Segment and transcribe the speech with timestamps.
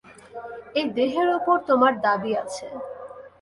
[0.75, 2.65] এই দেহের উপর তোমার দাবী আছে।